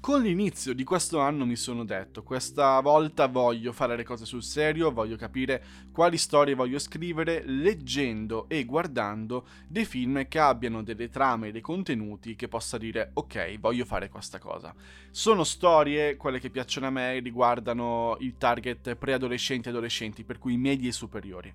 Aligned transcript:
Con 0.00 0.22
l'inizio 0.22 0.72
di 0.72 0.82
questo 0.82 1.18
anno 1.18 1.44
mi 1.44 1.56
sono 1.56 1.84
detto, 1.84 2.22
questa 2.22 2.80
volta 2.80 3.26
voglio 3.26 3.70
fare 3.70 3.96
le 3.96 4.02
cose 4.02 4.24
sul 4.24 4.42
serio, 4.42 4.92
voglio 4.92 5.14
capire 5.16 5.62
quali 5.92 6.16
storie 6.16 6.54
voglio 6.54 6.78
scrivere 6.78 7.42
leggendo 7.44 8.48
e 8.48 8.64
guardando 8.64 9.46
dei 9.68 9.84
film 9.84 10.26
che 10.26 10.38
abbiano 10.38 10.82
delle 10.82 11.10
trame 11.10 11.52
dei 11.52 11.60
contenuti 11.60 12.34
che 12.34 12.48
possa 12.48 12.78
dire 12.78 13.10
ok, 13.12 13.58
voglio 13.58 13.84
fare 13.84 14.08
questa 14.08 14.38
cosa. 14.38 14.74
Sono 15.10 15.44
storie, 15.44 16.16
quelle 16.16 16.40
che 16.40 16.48
piacciono 16.48 16.86
a 16.86 16.90
me, 16.90 17.18
riguardano 17.18 18.16
il 18.20 18.38
target 18.38 18.94
preadolescenti 18.94 19.68
e 19.68 19.70
adolescenti, 19.70 20.24
per 20.24 20.38
cui 20.38 20.56
medie 20.56 20.88
e 20.88 20.92
superiori. 20.92 21.54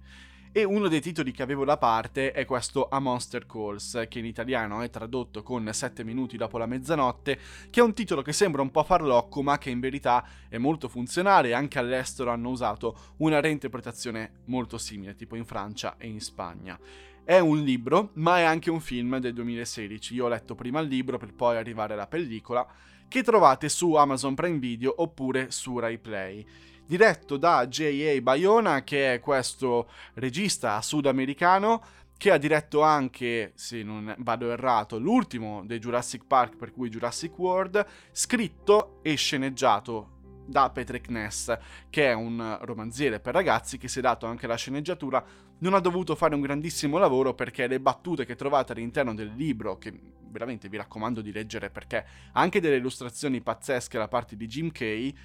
E 0.57 0.63
uno 0.63 0.87
dei 0.87 1.01
titoli 1.01 1.33
che 1.33 1.43
avevo 1.43 1.65
da 1.65 1.75
parte 1.75 2.31
è 2.31 2.45
questo 2.45 2.87
A 2.87 2.99
Monster 2.99 3.45
Calls, 3.45 4.05
che 4.07 4.19
in 4.19 4.25
italiano 4.25 4.83
è 4.83 4.89
tradotto 4.89 5.43
con 5.43 5.69
7 5.69 6.05
minuti 6.05 6.37
dopo 6.37 6.57
la 6.57 6.65
mezzanotte, 6.65 7.37
che 7.69 7.81
è 7.81 7.83
un 7.83 7.93
titolo 7.93 8.21
che 8.21 8.31
sembra 8.31 8.61
un 8.61 8.71
po' 8.71 8.85
farlocco, 8.85 9.43
ma 9.43 9.57
che 9.57 9.69
in 9.69 9.81
verità 9.81 10.25
è 10.47 10.57
molto 10.57 10.87
funzionale. 10.87 11.53
Anche 11.53 11.77
all'estero 11.77 12.31
hanno 12.31 12.51
usato 12.51 12.97
una 13.17 13.41
reinterpretazione 13.41 14.43
molto 14.45 14.77
simile, 14.77 15.15
tipo 15.15 15.35
in 15.35 15.43
Francia 15.43 15.97
e 15.97 16.07
in 16.07 16.21
Spagna. 16.21 16.79
È 17.25 17.37
un 17.37 17.61
libro, 17.61 18.11
ma 18.13 18.37
è 18.37 18.43
anche 18.43 18.71
un 18.71 18.79
film 18.79 19.17
del 19.17 19.33
2016. 19.33 20.13
Io 20.13 20.23
ho 20.23 20.29
letto 20.29 20.55
prima 20.55 20.79
il 20.79 20.87
libro 20.87 21.17
per 21.17 21.33
poi 21.33 21.57
arrivare 21.57 21.95
alla 21.95 22.07
pellicola, 22.07 22.65
che 23.09 23.23
trovate 23.23 23.67
su 23.67 23.93
Amazon 23.95 24.35
Prime 24.35 24.59
Video 24.59 24.93
oppure 24.95 25.51
su 25.51 25.77
Rai 25.79 25.97
Play 25.97 26.47
diretto 26.85 27.37
da 27.37 27.67
J.A. 27.67 28.21
Bayona, 28.21 28.83
che 28.83 29.15
è 29.15 29.19
questo 29.19 29.89
regista 30.15 30.81
sudamericano 30.81 31.81
che 32.17 32.31
ha 32.31 32.37
diretto 32.37 32.81
anche, 32.81 33.51
se 33.55 33.83
non 33.83 34.13
vado 34.19 34.49
errato, 34.49 34.97
l'ultimo 34.97 35.63
dei 35.65 35.79
Jurassic 35.79 36.25
Park, 36.25 36.55
per 36.55 36.71
cui 36.71 36.89
Jurassic 36.89 37.37
World, 37.37 37.85
scritto 38.11 38.99
e 39.01 39.15
sceneggiato 39.15 40.13
da 40.45 40.69
Patrick 40.69 41.09
Ness, 41.09 41.57
che 41.89 42.07
è 42.07 42.13
un 42.13 42.57
romanziere 42.61 43.19
per 43.19 43.33
ragazzi 43.33 43.77
che 43.77 43.87
si 43.87 43.99
è 43.99 44.01
dato 44.01 44.27
anche 44.27 44.47
la 44.47 44.55
sceneggiatura, 44.55 45.23
non 45.59 45.73
ha 45.73 45.79
dovuto 45.79 46.15
fare 46.15 46.35
un 46.35 46.41
grandissimo 46.41 46.97
lavoro 46.97 47.33
perché 47.33 47.67
le 47.67 47.79
battute 47.79 48.25
che 48.25 48.35
trovate 48.35 48.73
all'interno 48.73 49.13
del 49.13 49.33
libro, 49.35 49.77
che 49.77 49.93
veramente 50.29 50.69
vi 50.69 50.77
raccomando 50.77 51.21
di 51.21 51.31
leggere 51.31 51.69
perché 51.69 52.05
anche 52.33 52.59
delle 52.59 52.75
illustrazioni 52.75 53.41
pazzesche 53.41 53.97
da 53.97 54.07
parte 54.07 54.35
di 54.35 54.47
Jim 54.47 54.71
Kay, 54.71 55.15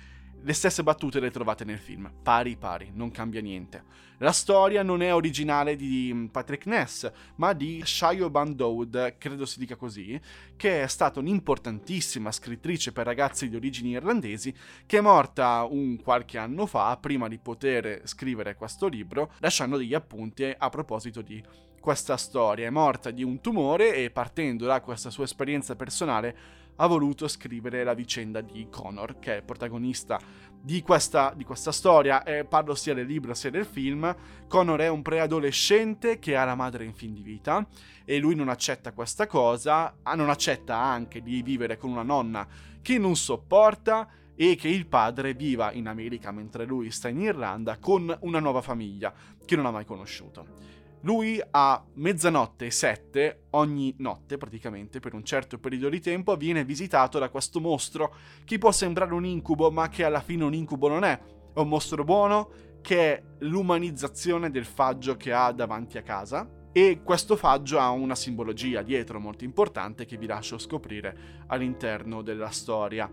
le 0.43 0.53
stesse 0.53 0.83
battute 0.83 1.21
le 1.21 1.31
trovate 1.31 1.65
nel 1.65 1.79
film, 1.79 2.11
pari 2.23 2.57
pari, 2.57 2.91
non 2.95 3.11
cambia 3.11 3.41
niente. 3.41 4.09
La 4.19 4.33
storia 4.33 4.83
non 4.83 5.03
è 5.03 5.15
originale 5.15 5.77
di 5.77 6.11
mm, 6.13 6.27
Patrick 6.27 6.67
Ness, 6.67 7.11
ma 7.37 7.53
di 7.53 7.81
Shayo 7.85 8.29
Bandoud, 8.29 9.17
credo 9.17 9.47
si 9.47 9.59
dica 9.59 9.77
così, 9.77 10.21
che 10.57 10.83
è 10.83 10.87
stata 10.87 11.21
un'importantissima 11.21 12.31
scrittrice 12.31 12.93
per 12.93 13.07
ragazzi 13.07 13.49
di 13.49 13.57
origini 13.57 13.91
irlandesi, 13.91 14.55
che 14.85 14.99
è 14.99 15.01
morta 15.01 15.67
un 15.69 15.99
qualche 16.03 16.37
anno 16.37 16.67
fa, 16.67 16.97
prima 16.99 17.29
di 17.29 17.39
poter 17.39 18.03
scrivere 18.05 18.57
questo 18.57 18.89
libro, 18.89 19.33
lasciando 19.39 19.79
degli 19.79 19.95
appunti 19.95 20.55
a 20.57 20.69
proposito 20.69 21.23
di 21.23 21.43
questa 21.81 22.17
storia. 22.17 22.67
È 22.67 22.71
morta 22.71 23.11
di 23.11 23.25
un 23.25 23.41
tumore 23.41 23.95
e 23.95 24.11
partendo 24.11 24.67
da 24.67 24.81
questa 24.81 25.11
sua 25.11 25.25
esperienza 25.25 25.75
personale 25.75 26.59
ha 26.77 26.87
voluto 26.87 27.29
scrivere 27.29 27.85
la 27.85 27.93
vicenda 27.93 28.41
di 28.41 28.69
Connor, 28.71 29.19
che 29.19 29.39
è 29.39 29.43
protagonista 29.43 30.19
di 30.63 30.81
questa, 30.83 31.33
di 31.37 31.45
questa 31.45 31.73
storia. 31.73 32.23
E 32.23 32.45
parlo 32.45 32.75
sia 32.75 32.95
del 32.95 33.07
libro 33.07 33.35
sia 33.35 33.51
del 33.51 33.67
film. 33.67 34.15
Connor 34.49 34.81
è 34.81 34.89
un 34.89 35.03
preadolescente 35.03 36.19
che 36.19 36.37
ha 36.37 36.45
la 36.45 36.55
madre 36.55 36.85
in 36.85 36.95
fin 36.95 37.13
di 37.13 37.23
vita 37.23 37.67
e 38.05 38.19
lui 38.19 38.35
non 38.35 38.49
accetta 38.49 38.93
questa 38.93 39.27
cosa, 39.27 39.97
ah, 40.03 40.15
non 40.15 40.31
accetta 40.31 40.77
anche 40.77 41.23
di 41.23 41.43
vivere 41.43 41.77
con 41.77 41.91
una 41.91 42.03
nonna 42.03 42.47
che 42.81 42.99
non 42.99 43.15
sopporta 43.15 44.09
e 44.35 44.57
che 44.57 44.69
il 44.69 44.87
padre 44.87 45.35
viva 45.35 45.71
in 45.73 45.87
America 45.87 46.33
mentre 46.33 46.65
lui 46.65 46.91
sta 46.91 47.09
in 47.09 47.21
Irlanda 47.21 47.77
con 47.77 48.17
una 48.23 48.41
nuova 48.41 48.63
famiglia 48.63 49.13
che 49.45 49.55
non 49.55 49.67
ha 49.67 49.71
mai 49.71 49.85
conosciuto. 49.85 50.80
Lui 51.03 51.41
a 51.51 51.83
mezzanotte 51.95 52.67
e 52.67 52.71
sette, 52.71 53.45
ogni 53.51 53.95
notte 53.99 54.37
praticamente, 54.37 55.01
per 55.01 55.15
un 55.15 55.25
certo 55.25 55.59
periodo 55.59 55.89
di 55.89 56.01
tempo, 56.01 56.37
viene 56.37 56.63
visitato 56.63 57.19
da 57.19 57.31
questo 57.31 57.59
mostro 57.59 58.15
che 58.45 58.59
può 58.59 58.71
sembrare 58.71 59.15
un 59.15 59.25
incubo, 59.25 59.71
ma 59.71 59.89
che 59.89 60.05
alla 60.05 60.21
fine 60.21 60.45
un 60.45 60.53
incubo 60.53 60.89
non 60.89 61.05
è. 61.05 61.19
È 61.55 61.59
un 61.59 61.69
mostro 61.69 62.05
buono 62.05 62.51
che 62.83 63.15
è 63.15 63.23
l'umanizzazione 63.39 64.51
del 64.51 64.67
faggio 64.67 65.17
che 65.17 65.33
ha 65.33 65.53
davanti 65.53 65.97
a 65.97 66.03
casa. 66.03 66.49
E 66.73 67.01
questo 67.03 67.35
faggio 67.35 67.79
ha 67.79 67.91
una 67.91 68.15
simbologia 68.15 68.83
dietro 68.83 69.19
molto 69.19 69.45
importante 69.45 70.05
che 70.05 70.19
vi 70.19 70.27
lascio 70.27 70.59
scoprire 70.59 71.45
all'interno 71.47 72.21
della 72.21 72.51
storia. 72.51 73.11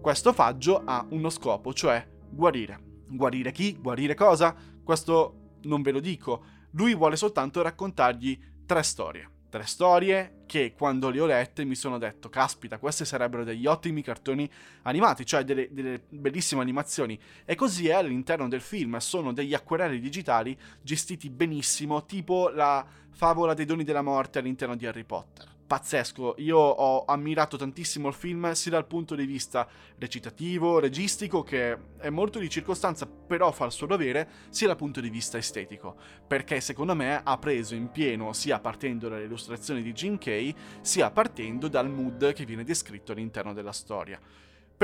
Questo 0.00 0.32
faggio 0.32 0.82
ha 0.84 1.04
uno 1.10 1.30
scopo, 1.30 1.74
cioè 1.74 2.06
guarire. 2.30 3.02
Guarire 3.08 3.50
chi? 3.50 3.76
Guarire 3.76 4.14
cosa? 4.14 4.54
Questo 4.82 5.58
non 5.62 5.82
ve 5.82 5.90
lo 5.90 6.00
dico 6.00 6.62
lui 6.74 6.94
vuole 6.94 7.16
soltanto 7.16 7.62
raccontargli 7.62 8.38
tre 8.66 8.82
storie. 8.82 9.30
Tre 9.48 9.64
storie 9.66 10.42
che 10.46 10.74
quando 10.76 11.10
le 11.10 11.20
ho 11.20 11.26
lette 11.26 11.64
mi 11.64 11.76
sono 11.76 11.96
detto, 11.98 12.28
caspita, 12.28 12.78
questi 12.78 13.04
sarebbero 13.04 13.44
degli 13.44 13.66
ottimi 13.66 14.02
cartoni 14.02 14.50
animati, 14.82 15.24
cioè 15.24 15.44
delle, 15.44 15.68
delle 15.70 16.02
bellissime 16.08 16.60
animazioni. 16.60 17.18
E 17.44 17.54
così 17.54 17.88
è 17.88 17.92
all'interno 17.92 18.48
del 18.48 18.60
film, 18.60 18.96
sono 18.98 19.32
degli 19.32 19.54
acquerelli 19.54 20.00
digitali 20.00 20.58
gestiti 20.82 21.30
benissimo, 21.30 22.04
tipo 22.04 22.48
la 22.48 22.84
favola 23.10 23.54
dei 23.54 23.64
doni 23.64 23.84
della 23.84 24.02
morte 24.02 24.40
all'interno 24.40 24.74
di 24.74 24.86
Harry 24.86 25.04
Potter 25.04 25.53
pazzesco. 25.66 26.34
Io 26.38 26.58
ho 26.58 27.04
ammirato 27.04 27.56
tantissimo 27.56 28.08
il 28.08 28.14
film 28.14 28.52
sia 28.52 28.70
dal 28.70 28.86
punto 28.86 29.14
di 29.14 29.26
vista 29.26 29.66
recitativo, 29.98 30.78
registico, 30.78 31.42
che 31.42 31.76
è 31.98 32.10
molto 32.10 32.38
di 32.38 32.48
circostanza, 32.48 33.06
però 33.06 33.50
fa 33.52 33.66
il 33.66 33.72
suo 33.72 33.86
dovere, 33.86 34.28
sia 34.50 34.66
dal 34.66 34.76
punto 34.76 35.00
di 35.00 35.10
vista 35.10 35.38
estetico. 35.38 35.96
Perché 36.26 36.60
secondo 36.60 36.94
me 36.94 37.20
ha 37.22 37.38
preso 37.38 37.74
in 37.74 37.90
pieno 37.90 38.32
sia 38.32 38.60
partendo 38.60 39.08
dalle 39.08 39.24
illustrazioni 39.24 39.82
di 39.82 39.92
Jim 39.92 40.18
Kay, 40.18 40.54
sia 40.80 41.10
partendo 41.10 41.68
dal 41.68 41.90
mood 41.90 42.32
che 42.32 42.44
viene 42.44 42.64
descritto 42.64 43.12
all'interno 43.12 43.52
della 43.52 43.72
storia. 43.72 44.20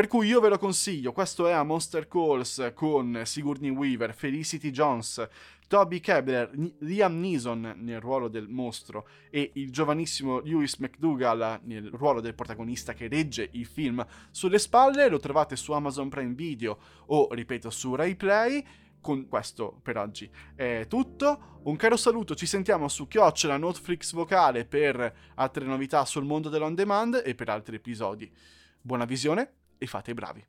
Per 0.01 0.09
cui 0.09 0.29
io 0.29 0.41
ve 0.41 0.49
lo 0.49 0.57
consiglio, 0.57 1.13
questo 1.13 1.47
è 1.47 1.53
a 1.53 1.63
Monster 1.63 2.09
Calls 2.09 2.73
con 2.75 3.21
Sigourney 3.23 3.69
Weaver, 3.69 4.15
Felicity 4.15 4.71
Jones, 4.71 5.29
Toby 5.69 6.01
Kebler, 6.01 6.51
Liam 6.79 7.21
Neeson 7.21 7.75
nel 7.77 8.01
ruolo 8.01 8.29
del 8.29 8.49
mostro 8.49 9.07
e 9.29 9.51
il 9.57 9.71
giovanissimo 9.71 10.39
Lewis 10.39 10.77
McDougall 10.77 11.61
nel 11.65 11.91
ruolo 11.91 12.23
del 12.23 12.33
protagonista 12.33 12.95
che 12.95 13.09
regge 13.09 13.47
il 13.53 13.67
film. 13.67 14.03
Sulle 14.31 14.59
spalle, 14.59 15.07
lo 15.11 15.19
trovate 15.19 15.55
su 15.55 15.73
Amazon 15.73 16.09
Prime 16.09 16.33
Video 16.33 16.79
o, 17.09 17.29
ripeto, 17.35 17.69
su 17.69 17.95
Rai 17.95 18.17
Play 18.17 18.65
con 19.03 19.29
questo 19.29 19.81
per 19.83 19.99
oggi. 19.99 20.31
È 20.55 20.87
tutto. 20.89 21.59
Un 21.65 21.77
caro 21.77 21.99
saluto, 21.99 22.35
ci 22.35 22.47
sentiamo 22.47 22.89
su 22.89 23.07
Chiocciola 23.07 23.59
Netflix 23.59 24.15
Vocale 24.15 24.65
per 24.65 25.15
altre 25.35 25.67
novità 25.67 26.07
sul 26.07 26.25
mondo 26.25 26.49
dell'on 26.49 26.75
demand 26.75 27.21
e 27.23 27.35
per 27.35 27.51
altri 27.51 27.77
episodi. 27.77 28.33
Buona 28.81 29.05
visione 29.05 29.57
e 29.81 29.87
fate 29.87 30.11
i 30.11 30.15
bravi. 30.15 30.47